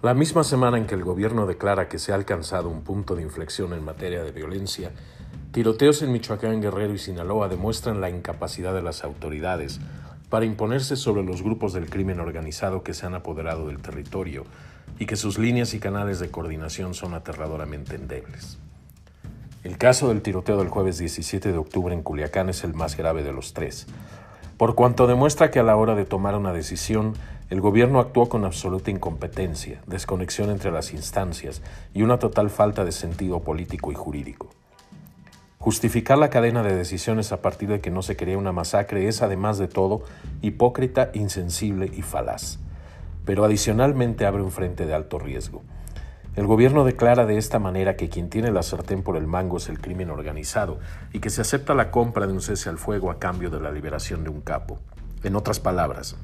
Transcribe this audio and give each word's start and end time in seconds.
La 0.00 0.14
misma 0.14 0.44
semana 0.44 0.78
en 0.78 0.86
que 0.86 0.94
el 0.94 1.02
gobierno 1.02 1.44
declara 1.44 1.88
que 1.88 1.98
se 1.98 2.12
ha 2.12 2.14
alcanzado 2.14 2.68
un 2.68 2.82
punto 2.82 3.16
de 3.16 3.22
inflexión 3.22 3.72
en 3.72 3.84
materia 3.84 4.22
de 4.22 4.30
violencia, 4.30 4.92
tiroteos 5.50 6.02
en 6.02 6.12
Michoacán, 6.12 6.60
Guerrero 6.60 6.94
y 6.94 6.98
Sinaloa 6.98 7.48
demuestran 7.48 8.00
la 8.00 8.08
incapacidad 8.08 8.72
de 8.72 8.82
las 8.82 9.02
autoridades 9.02 9.80
para 10.30 10.44
imponerse 10.44 10.94
sobre 10.94 11.24
los 11.24 11.42
grupos 11.42 11.72
del 11.72 11.90
crimen 11.90 12.20
organizado 12.20 12.84
que 12.84 12.94
se 12.94 13.06
han 13.06 13.16
apoderado 13.16 13.66
del 13.66 13.82
territorio 13.82 14.44
y 15.00 15.06
que 15.06 15.16
sus 15.16 15.36
líneas 15.36 15.74
y 15.74 15.80
canales 15.80 16.20
de 16.20 16.30
coordinación 16.30 16.94
son 16.94 17.14
aterradoramente 17.14 17.96
endebles. 17.96 18.56
El 19.64 19.78
caso 19.78 20.10
del 20.10 20.22
tiroteo 20.22 20.58
del 20.58 20.68
jueves 20.68 20.98
17 20.98 21.50
de 21.50 21.58
octubre 21.58 21.92
en 21.92 22.04
Culiacán 22.04 22.48
es 22.48 22.62
el 22.62 22.72
más 22.72 22.96
grave 22.96 23.24
de 23.24 23.32
los 23.32 23.52
tres, 23.52 23.88
por 24.58 24.74
cuanto 24.74 25.06
demuestra 25.06 25.52
que 25.52 25.60
a 25.60 25.62
la 25.62 25.76
hora 25.76 25.94
de 25.94 26.04
tomar 26.04 26.34
una 26.34 26.52
decisión 26.52 27.14
el 27.48 27.60
gobierno 27.60 28.00
actuó 28.00 28.28
con 28.28 28.44
absoluta 28.44 28.90
incompetencia, 28.90 29.80
desconexión 29.86 30.50
entre 30.50 30.72
las 30.72 30.92
instancias 30.92 31.62
y 31.94 32.02
una 32.02 32.18
total 32.18 32.50
falta 32.50 32.84
de 32.84 32.90
sentido 32.90 33.40
político 33.40 33.92
y 33.92 33.94
jurídico. 33.94 34.50
Justificar 35.58 36.18
la 36.18 36.28
cadena 36.28 36.64
de 36.64 36.74
decisiones 36.74 37.30
a 37.30 37.40
partir 37.40 37.68
de 37.68 37.80
que 37.80 37.90
no 37.90 38.02
se 38.02 38.16
quería 38.16 38.36
una 38.36 38.52
masacre 38.52 39.06
es, 39.06 39.22
además 39.22 39.58
de 39.58 39.68
todo, 39.68 40.02
hipócrita, 40.42 41.10
insensible 41.14 41.90
y 41.96 42.02
falaz. 42.02 42.58
Pero 43.24 43.44
adicionalmente 43.44 44.26
abre 44.26 44.42
un 44.42 44.50
frente 44.50 44.86
de 44.86 44.94
alto 44.94 45.18
riesgo. 45.18 45.62
El 46.38 46.46
gobierno 46.46 46.84
declara 46.84 47.26
de 47.26 47.36
esta 47.36 47.58
manera 47.58 47.96
que 47.96 48.08
quien 48.08 48.30
tiene 48.30 48.52
la 48.52 48.62
sartén 48.62 49.02
por 49.02 49.16
el 49.16 49.26
mango 49.26 49.56
es 49.56 49.68
el 49.68 49.80
crimen 49.80 50.08
organizado 50.08 50.78
y 51.12 51.18
que 51.18 51.30
se 51.30 51.40
acepta 51.40 51.74
la 51.74 51.90
compra 51.90 52.28
de 52.28 52.32
un 52.32 52.40
cese 52.40 52.68
al 52.68 52.78
fuego 52.78 53.10
a 53.10 53.18
cambio 53.18 53.50
de 53.50 53.58
la 53.58 53.72
liberación 53.72 54.22
de 54.22 54.30
un 54.30 54.40
capo. 54.40 54.78
En 55.24 55.34
otras 55.34 55.58
palabras, 55.58 56.16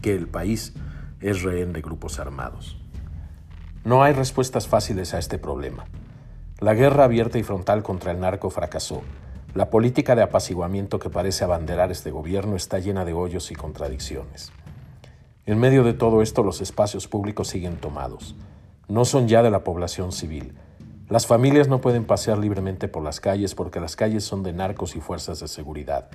que 0.00 0.14
el 0.14 0.28
país 0.28 0.72
es 1.20 1.42
rehén 1.42 1.74
de 1.74 1.82
grupos 1.82 2.18
armados. 2.20 2.78
No 3.84 4.02
hay 4.02 4.14
respuestas 4.14 4.66
fáciles 4.66 5.12
a 5.12 5.18
este 5.18 5.36
problema. 5.36 5.84
La 6.58 6.72
guerra 6.72 7.04
abierta 7.04 7.38
y 7.38 7.42
frontal 7.42 7.82
contra 7.82 8.12
el 8.12 8.20
narco 8.20 8.48
fracasó. 8.48 9.02
La 9.52 9.68
política 9.68 10.16
de 10.16 10.22
apaciguamiento 10.22 10.98
que 10.98 11.10
parece 11.10 11.44
abanderar 11.44 11.92
este 11.92 12.10
gobierno 12.10 12.56
está 12.56 12.78
llena 12.78 13.04
de 13.04 13.12
hoyos 13.12 13.50
y 13.50 13.54
contradicciones. 13.54 14.52
En 15.44 15.58
medio 15.58 15.84
de 15.84 15.92
todo 15.92 16.22
esto 16.22 16.42
los 16.42 16.62
espacios 16.62 17.08
públicos 17.08 17.48
siguen 17.48 17.76
tomados. 17.76 18.34
No 18.88 19.04
son 19.04 19.28
ya 19.28 19.42
de 19.42 19.50
la 19.50 19.64
población 19.64 20.12
civil. 20.12 20.54
Las 21.08 21.26
familias 21.26 21.68
no 21.68 21.80
pueden 21.80 22.04
pasear 22.04 22.38
libremente 22.38 22.88
por 22.88 23.02
las 23.02 23.20
calles 23.20 23.54
porque 23.54 23.80
las 23.80 23.96
calles 23.96 24.24
son 24.24 24.42
de 24.42 24.52
narcos 24.52 24.96
y 24.96 25.00
fuerzas 25.00 25.40
de 25.40 25.48
seguridad. 25.48 26.08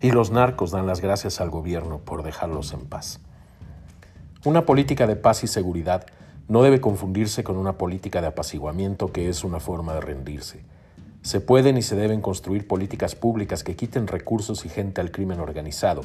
Y 0.00 0.10
los 0.10 0.30
narcos 0.30 0.70
dan 0.70 0.86
las 0.86 1.00
gracias 1.00 1.40
al 1.40 1.50
gobierno 1.50 1.98
por 1.98 2.22
dejarlos 2.22 2.72
en 2.72 2.86
paz. 2.86 3.20
Una 4.44 4.66
política 4.66 5.06
de 5.06 5.16
paz 5.16 5.44
y 5.44 5.46
seguridad 5.46 6.06
no 6.48 6.62
debe 6.62 6.80
confundirse 6.80 7.44
con 7.44 7.56
una 7.56 7.78
política 7.78 8.20
de 8.20 8.28
apaciguamiento 8.28 9.12
que 9.12 9.28
es 9.28 9.44
una 9.44 9.60
forma 9.60 9.94
de 9.94 10.00
rendirse. 10.00 10.64
Se 11.22 11.40
pueden 11.40 11.78
y 11.78 11.82
se 11.82 11.96
deben 11.96 12.20
construir 12.20 12.68
políticas 12.68 13.14
públicas 13.14 13.64
que 13.64 13.76
quiten 13.76 14.06
recursos 14.06 14.66
y 14.66 14.68
gente 14.68 15.00
al 15.00 15.10
crimen 15.10 15.40
organizado, 15.40 16.02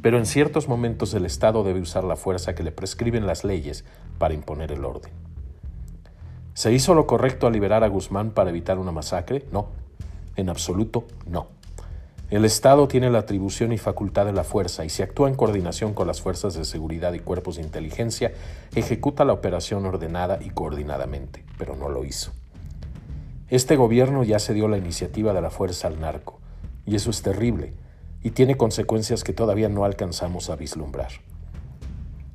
pero 0.00 0.16
en 0.16 0.24
ciertos 0.24 0.66
momentos 0.66 1.12
el 1.12 1.26
Estado 1.26 1.62
debe 1.62 1.80
usar 1.80 2.04
la 2.04 2.16
fuerza 2.16 2.54
que 2.54 2.62
le 2.62 2.72
prescriben 2.72 3.26
las 3.26 3.44
leyes 3.44 3.84
para 4.18 4.32
imponer 4.32 4.72
el 4.72 4.86
orden. 4.86 5.12
¿Se 6.54 6.72
hizo 6.72 6.94
lo 6.94 7.06
correcto 7.06 7.46
al 7.46 7.52
liberar 7.54 7.82
a 7.82 7.88
Guzmán 7.88 8.30
para 8.30 8.50
evitar 8.50 8.78
una 8.78 8.92
masacre? 8.92 9.46
No, 9.52 9.68
en 10.36 10.48
absoluto 10.48 11.06
no. 11.26 11.48
El 12.30 12.44
Estado 12.44 12.88
tiene 12.88 13.10
la 13.10 13.18
atribución 13.18 13.72
y 13.72 13.78
facultad 13.78 14.24
de 14.24 14.32
la 14.32 14.44
fuerza 14.44 14.84
y 14.84 14.88
si 14.88 15.02
actúa 15.02 15.28
en 15.28 15.34
coordinación 15.34 15.92
con 15.92 16.06
las 16.06 16.22
fuerzas 16.22 16.54
de 16.54 16.64
seguridad 16.64 17.12
y 17.12 17.20
cuerpos 17.20 17.56
de 17.56 17.62
inteligencia, 17.62 18.32
ejecuta 18.74 19.24
la 19.24 19.34
operación 19.34 19.84
ordenada 19.84 20.38
y 20.42 20.50
coordinadamente, 20.50 21.44
pero 21.58 21.76
no 21.76 21.90
lo 21.90 22.04
hizo. 22.04 22.32
Este 23.48 23.76
gobierno 23.76 24.24
ya 24.24 24.38
se 24.38 24.54
dio 24.54 24.66
la 24.66 24.78
iniciativa 24.78 25.34
de 25.34 25.42
la 25.42 25.50
fuerza 25.50 25.88
al 25.88 26.00
narco, 26.00 26.40
y 26.86 26.96
eso 26.96 27.10
es 27.10 27.20
terrible, 27.20 27.74
y 28.22 28.30
tiene 28.30 28.56
consecuencias 28.56 29.24
que 29.24 29.34
todavía 29.34 29.68
no 29.68 29.84
alcanzamos 29.84 30.48
a 30.48 30.56
vislumbrar. 30.56 31.10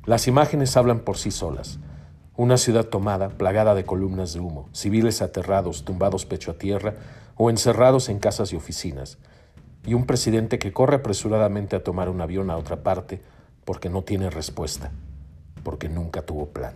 Las 0.06 0.28
imágenes 0.28 0.76
hablan 0.76 1.00
por 1.00 1.18
sí 1.18 1.32
solas. 1.32 1.80
Una 2.38 2.56
ciudad 2.56 2.84
tomada, 2.84 3.30
plagada 3.30 3.74
de 3.74 3.84
columnas 3.84 4.32
de 4.32 4.38
humo, 4.38 4.68
civiles 4.72 5.22
aterrados, 5.22 5.84
tumbados 5.84 6.24
pecho 6.24 6.52
a 6.52 6.54
tierra 6.54 6.94
o 7.34 7.50
encerrados 7.50 8.08
en 8.08 8.20
casas 8.20 8.52
y 8.52 8.56
oficinas, 8.56 9.18
y 9.84 9.94
un 9.94 10.06
presidente 10.06 10.60
que 10.60 10.72
corre 10.72 10.94
apresuradamente 10.94 11.74
a 11.74 11.82
tomar 11.82 12.08
un 12.08 12.20
avión 12.20 12.50
a 12.50 12.56
otra 12.56 12.84
parte 12.84 13.20
porque 13.64 13.90
no 13.90 14.02
tiene 14.02 14.30
respuesta, 14.30 14.92
porque 15.64 15.88
nunca 15.88 16.22
tuvo 16.22 16.46
plan. 16.46 16.74